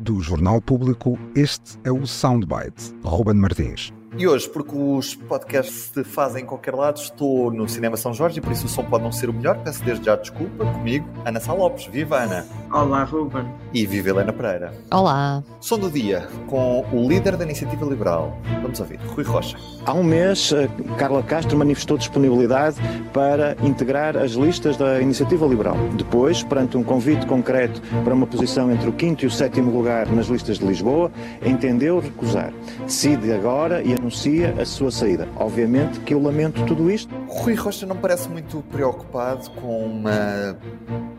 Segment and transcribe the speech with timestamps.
[0.00, 2.94] Do Jornal Público, este é o Soundbite.
[3.04, 3.92] Ruben Martins.
[4.16, 8.38] E hoje, porque os podcasts se fazem em qualquer lado, estou no Cinema São Jorge
[8.38, 9.62] e por isso o som pode não ser o melhor.
[9.62, 11.84] Peço desde já desculpa comigo, Ana Sá Lopes.
[11.88, 12.46] Viva Ana!
[12.76, 13.46] Olá, Ruben.
[13.72, 14.70] E viva Helena Pereira.
[14.92, 15.42] Olá.
[15.60, 18.38] Som do dia com o líder da Iniciativa Liberal.
[18.60, 19.56] Vamos ouvir, Rui Rocha.
[19.86, 20.52] Há um mês,
[20.98, 22.76] Carla Castro manifestou disponibilidade
[23.14, 25.74] para integrar as listas da Iniciativa Liberal.
[25.96, 30.06] Depois, perante um convite concreto para uma posição entre o quinto e o sétimo lugar
[30.08, 31.10] nas listas de Lisboa,
[31.42, 32.52] entendeu recusar.
[32.84, 35.26] Decide agora e anuncia a sua saída.
[35.36, 37.10] Obviamente que eu lamento tudo isto.
[37.26, 40.58] Rui Rocha não parece muito preocupado com uma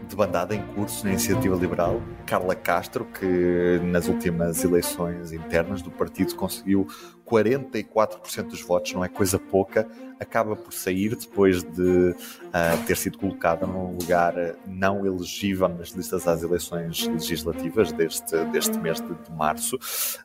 [0.07, 2.01] debandada em curso na Iniciativa Liberal.
[2.25, 6.87] Carla Castro, que nas últimas eleições internas do partido conseguiu
[7.25, 9.87] 44% dos votos, não é coisa pouca,
[10.19, 14.33] acaba por sair depois de uh, ter sido colocada num lugar
[14.65, 19.77] não elegível nas listas às eleições legislativas deste, deste mês de, de março.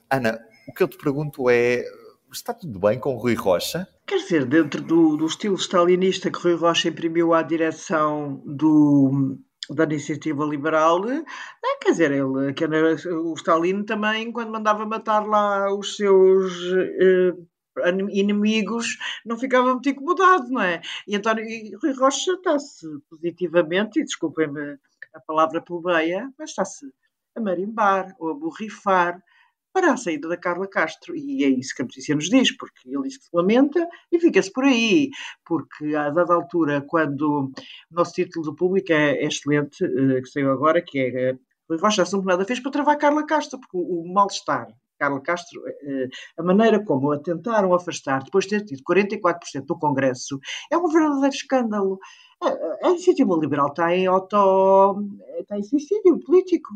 [0.08, 1.84] Ana, o que eu te pergunto é
[2.32, 3.86] está tudo bem com Rui Rocha?
[4.06, 9.38] Quer dizer, dentro do, do estilo stalinista que Rui Rocha imprimiu à direção do,
[9.70, 11.24] da iniciativa liberal, é,
[11.80, 16.52] quer dizer, ele, que o Stalin também, quando mandava matar lá os seus
[17.00, 17.32] eh,
[18.10, 20.80] inimigos, não ficava muito incomodado, não é?
[21.06, 24.78] E António e Rui Rocha está-se positivamente, e desculpem-me
[25.14, 26.92] a palavra plebeia, mas está-se
[27.36, 29.22] a marimbar ou a borrifar
[29.72, 31.16] para a saída da Carla Castro.
[31.16, 34.18] E é isso que a notícia nos diz, porque ele diz que se lamenta e
[34.18, 35.10] fica-se por aí,
[35.44, 37.52] porque a dada altura, quando
[37.90, 41.36] o nosso título do público é, é excelente, eh, que saiu agora, que é
[41.68, 44.68] Rui Rocha assume nada fez para travar Carla Castro, porque o, o mal-estar
[44.98, 46.08] Carla Castro, eh,
[46.38, 50.38] a maneira como a tentaram afastar depois de ter tido 44% do Congresso
[50.70, 51.98] é um verdadeiro escândalo.
[52.82, 54.36] A iniciativa liberal está em auto.
[55.52, 56.72] Está em suicídio político.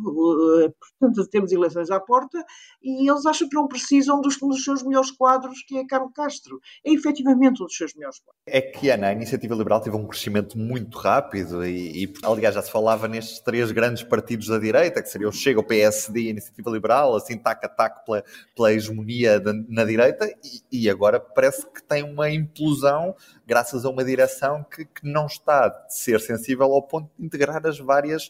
[0.63, 2.45] Eh, portanto, temos eleições à porta
[2.83, 6.61] e eles acham que não precisam dos, dos seus melhores quadros, que é Carlos Castro.
[6.85, 8.43] É efetivamente um dos seus melhores quadros.
[8.47, 12.63] É que, Ana, a iniciativa liberal teve um crescimento muito rápido e, e, aliás, já
[12.63, 16.27] se falava nestes três grandes partidos da direita, que seriam o Chega, o PSD e
[16.29, 20.27] a iniciativa liberal, assim, tac a tac pela, pela hegemonia na direita,
[20.73, 23.15] e, e agora parece que tem uma implosão
[23.47, 27.65] graças a uma direção que, que não está a ser sensível ao ponto de integrar
[27.65, 28.29] as várias,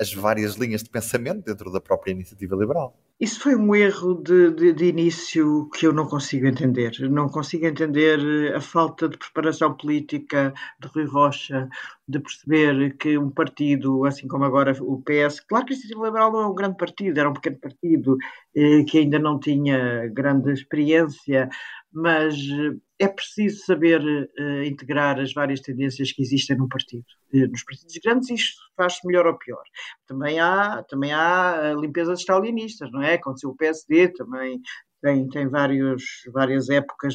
[0.00, 2.96] as várias linhas de pensamento dentro da própria iniciativa liberal.
[3.20, 6.92] Isso foi um erro de, de, de, início que eu não consigo entender.
[7.10, 11.68] Não consigo entender eh, a falta de preparação política de Rui Rocha,
[12.06, 16.30] de perceber que um partido, assim como agora o PS, claro que a Iniciativa Liberal
[16.30, 18.16] não é um grande partido, era um pequeno partido
[18.54, 21.48] eh, que ainda não tinha grande experiência,
[21.92, 27.04] mas eh, é preciso saber uh, integrar as várias tendências que existem no partido.
[27.32, 29.62] Uh, nos partidos grandes isto faz-se melhor ou pior.
[30.06, 33.14] Também há, também há a limpeza de stalinistas, não é?
[33.14, 34.60] Aconteceu o PSD, também
[35.00, 37.14] tem, tem vários, várias épocas.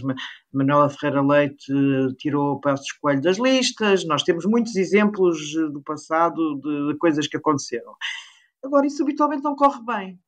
[0.52, 1.66] Manuela Ferreira Leite
[2.18, 4.06] tirou o Passos Coelho das listas.
[4.06, 7.94] Nós temos muitos exemplos do passado de coisas que aconteceram.
[8.64, 10.20] Agora, isso habitualmente não corre bem.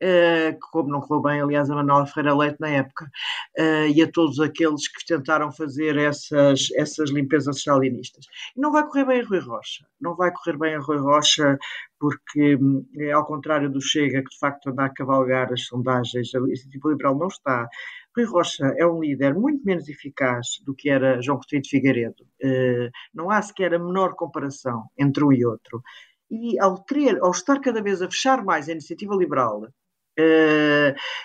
[0.00, 3.10] Uh, como não correu bem, aliás, a Manuela Ferreira Leite na época,
[3.58, 8.26] uh, e a todos aqueles que tentaram fazer essas, essas limpezas stalinistas.
[8.56, 9.84] E não vai correr bem a Rui Rocha.
[10.00, 11.58] Não vai correr bem a Rui Rocha,
[11.98, 12.56] porque,
[12.96, 16.90] é, ao contrário do Chega, que de facto anda a cavalgar as sondagens, a Iniciativa
[16.90, 17.68] Liberal não está.
[18.16, 22.24] Rui Rocha é um líder muito menos eficaz do que era João Coutinho de Figueiredo.
[22.42, 25.82] Uh, não há sequer a menor comparação entre um e outro.
[26.30, 29.66] E ao, querer, ao estar cada vez a fechar mais a iniciativa liberal,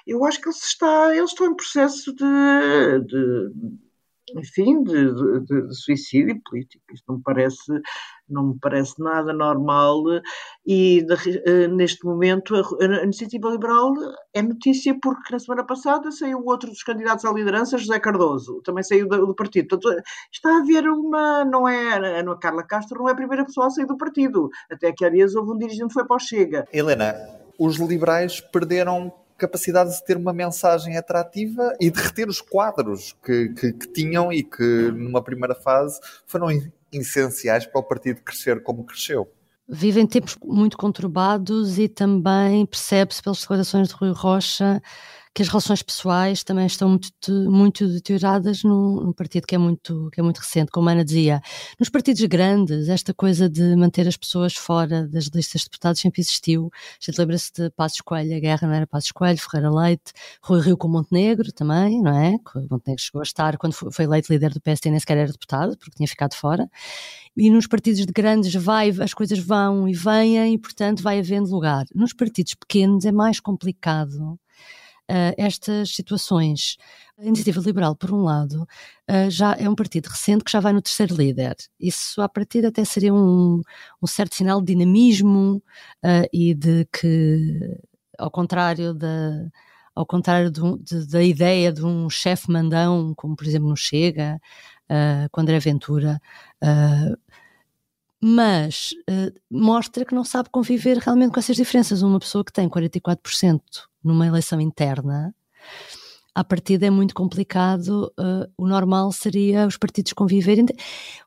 [0.07, 3.51] eu acho que eles, está, eles estão em processo de, de
[4.35, 6.83] enfim, de, de, de, suicídio político.
[6.93, 7.81] Isto não me parece,
[8.29, 10.03] não me parece nada normal
[10.65, 13.93] e uh, neste momento a, a, Iniciativa Liberal
[14.33, 18.83] é notícia porque na semana passada saiu outro dos candidatos à liderança, José Cardoso, também
[18.83, 19.67] saiu do, do partido.
[19.67, 20.01] Portanto,
[20.31, 23.69] está a haver uma, não é, a Carla Castro não é a primeira pessoa a
[23.69, 24.49] sair do partido.
[24.69, 26.65] Até que há dias houve um dirigente que foi para o Chega.
[26.71, 33.15] Helena, os liberais perderam capacidade de ter uma mensagem atrativa e de reter os quadros
[33.23, 36.47] que, que, que, tinham e que numa primeira fase foram
[36.91, 39.27] essenciais para o partido crescer como cresceu.
[39.67, 44.81] vivem tempos muito conturbados e também percebe-se pelas declarações de Rui Rocha
[45.33, 50.09] que as relações pessoais também estão muito, muito deterioradas num, num, partido que é muito,
[50.11, 51.41] que é muito recente, como a Ana dizia.
[51.79, 56.21] Nos partidos grandes, esta coisa de manter as pessoas fora das listas de deputados sempre
[56.21, 56.69] existiu.
[56.73, 60.61] A gente lembra-se de Passos Coelho, a guerra não era Passos Coelho, Ferreira Leite, Rui
[60.61, 62.37] Rio com Montenegro também, não é?
[62.69, 65.95] Montenegro chegou a estar, quando foi eleito líder do PSD, nem sequer era deputado, porque
[65.95, 66.69] tinha ficado fora.
[67.35, 71.49] E nos partidos de grandes vai, as coisas vão e vêm e, portanto, vai havendo
[71.49, 71.85] lugar.
[71.95, 74.37] Nos partidos pequenos é mais complicado
[75.13, 76.77] uh, estas situações.
[77.17, 78.67] A Iniciativa Liberal, por um lado,
[79.09, 81.55] uh, já é um partido recente que já vai no terceiro líder.
[81.79, 83.61] Isso, à partida, até seria um,
[84.01, 85.61] um certo sinal de dinamismo
[86.03, 87.77] uh, e de que,
[88.17, 89.49] ao contrário da
[89.95, 94.41] ao contrário de, da ideia de um chefe mandão, como por exemplo no Chega,
[94.89, 96.19] uh, com André Ventura,
[96.63, 97.15] uh,
[98.25, 102.01] mas uh, mostra que não sabe conviver realmente com essas diferenças.
[102.01, 103.59] Uma pessoa que tem 44%
[104.01, 105.35] numa eleição interna,
[106.33, 108.09] à partida é muito complicado.
[108.17, 110.65] Uh, o normal seria os partidos conviverem.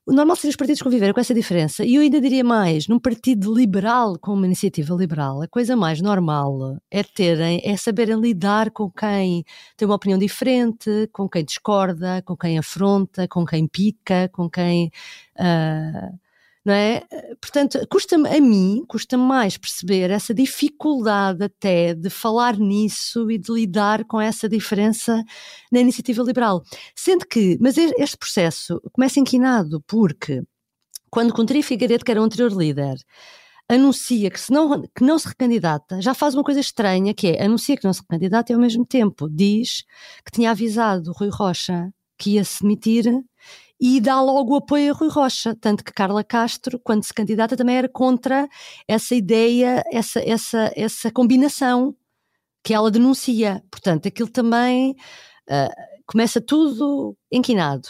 [0.07, 1.85] O normal seria os partidos conviverem com essa diferença.
[1.85, 6.01] E eu ainda diria mais: num partido liberal, com uma iniciativa liberal, a coisa mais
[6.01, 9.45] normal é terem, é saberem lidar com quem
[9.77, 14.91] tem uma opinião diferente, com quem discorda, com quem afronta, com quem pica, com quem.
[15.39, 16.26] Uh,
[16.67, 17.07] não é?
[17.41, 23.53] Portanto, custa-me a mim, custa mais perceber essa dificuldade até de falar nisso e de
[23.53, 25.23] lidar com essa diferença
[25.71, 26.65] na iniciativa liberal.
[26.97, 30.43] Sendo que, mas este processo começa inquinado porque
[31.09, 32.97] quando Contri Figueiredo, que era o anterior líder,
[33.69, 37.45] anuncia que, se não, que não se recandidata, já faz uma coisa estranha, que é
[37.45, 39.85] anuncia que não se recandidata e ao mesmo tempo diz
[40.25, 43.05] que tinha avisado Rui Rocha que ia se demitir
[43.81, 47.77] e dá logo apoio a Rui Rocha, tanto que Carla Castro, quando se candidata, também
[47.77, 48.49] era contra
[48.89, 51.95] essa ideia, essa, essa, essa combinação
[52.65, 53.63] que ela denuncia.
[53.71, 54.93] Portanto, aquilo também
[55.49, 55.73] uh,
[56.07, 57.89] começa tudo inquinado.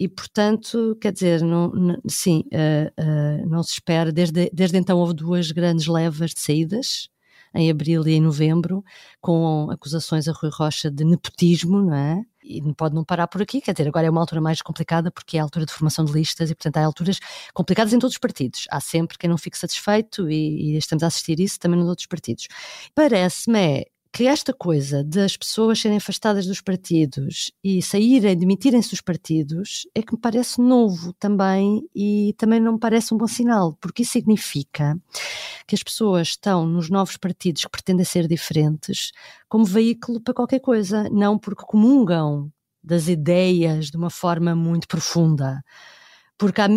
[0.00, 4.12] E, portanto, quer dizer, não, não, sim, uh, uh, não se espera.
[4.12, 7.08] Desde, desde então houve duas grandes levas de saídas,
[7.54, 8.84] em abril e em novembro,
[9.20, 12.22] com acusações a Rui Rocha de nepotismo, não é?
[12.48, 15.36] E pode não parar por aqui, quer dizer, agora é uma altura mais complicada porque
[15.36, 17.20] é a altura de formação de listas e, portanto, há alturas
[17.52, 18.64] complicadas em todos os partidos.
[18.70, 22.06] Há sempre quem não fique satisfeito e, e estamos a assistir isso também nos outros
[22.06, 22.48] partidos.
[22.94, 29.00] Parece-me é que esta coisa das pessoas serem afastadas dos partidos e saírem, demitirem-se dos
[29.00, 33.76] partidos, é que me parece novo também e também não me parece um bom sinal,
[33.80, 34.98] porque isso significa
[35.66, 39.12] que as pessoas estão nos novos partidos que pretendem ser diferentes
[39.48, 42.50] como veículo para qualquer coisa, não porque comungam
[42.82, 45.62] das ideias de uma forma muito profunda.
[46.38, 46.68] Porque há,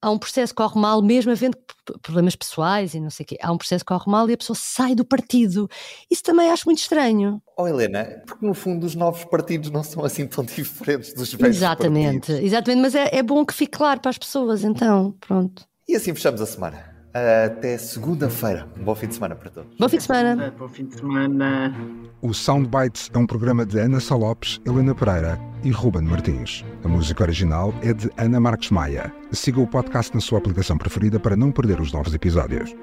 [0.00, 1.56] há um processo que corre mal, mesmo havendo
[2.02, 4.36] problemas pessoais e não sei o quê, há um processo que corre mal e a
[4.36, 5.68] pessoa sai do partido.
[6.10, 7.42] Isso também acho muito estranho.
[7.56, 11.56] Oh Helena, porque no fundo os novos partidos não são assim tão diferentes dos velhos
[11.56, 12.44] Exatamente, partidos.
[12.44, 15.66] exatamente, mas é, é bom que fique claro para as pessoas, então, pronto.
[15.88, 16.97] E assim fechamos a semana.
[17.12, 18.68] Até segunda-feira.
[18.78, 19.76] Um bom fim de semana para todos.
[19.78, 20.54] Bom fim de semana.
[20.58, 21.74] Bom fim de semana.
[22.20, 26.64] O Soundbites é um programa de Ana Salopes, Helena Pereira e Ruben Martins.
[26.84, 29.12] A música original é de Ana Marques Maia.
[29.32, 32.74] Siga o podcast na sua aplicação preferida para não perder os novos episódios.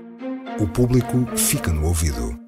[0.60, 2.45] O público fica no ouvido.